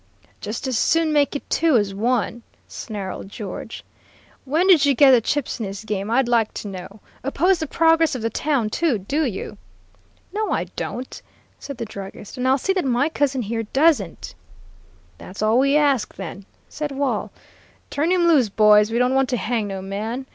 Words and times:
"'Just 0.39 0.65
as 0.67 0.79
soon 0.79 1.13
make 1.13 1.35
it 1.35 1.47
two 1.47 1.77
as 1.77 1.93
one,' 1.93 2.41
snarled 2.67 3.29
George. 3.29 3.83
'When 4.45 4.65
did 4.65 4.83
you 4.83 4.95
get 4.95 5.11
the 5.11 5.21
chips 5.21 5.59
in 5.59 5.67
this 5.67 5.83
game, 5.83 6.09
I'd 6.09 6.27
like 6.27 6.55
to 6.55 6.67
know? 6.67 7.01
Oppose 7.23 7.59
the 7.59 7.67
progress 7.67 8.15
of 8.15 8.23
the 8.23 8.31
town, 8.31 8.71
too, 8.71 8.97
do 8.97 9.23
you?' 9.23 9.59
"'No, 10.33 10.51
I 10.53 10.63
don't,' 10.75 11.21
said 11.59 11.77
the 11.77 11.85
druggist, 11.85 12.35
'and 12.35 12.47
I'll 12.47 12.57
see 12.57 12.73
that 12.73 12.83
my 12.83 13.09
cousin 13.09 13.43
here 13.43 13.61
doesn't.' 13.73 14.33
"'That's 15.19 15.43
all 15.43 15.59
we 15.59 15.77
ask, 15.77 16.15
then,' 16.15 16.47
said 16.67 16.91
Wall; 16.91 17.29
'turn 17.91 18.09
him 18.09 18.27
loose, 18.27 18.49
boys. 18.49 18.89
We 18.89 18.97
don't 18.97 19.13
want 19.13 19.29
to 19.29 19.37
hang 19.37 19.67
no 19.67 19.83
man. 19.83 20.25